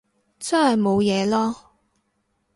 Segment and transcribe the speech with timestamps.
[0.39, 1.55] 真係冇嘢囉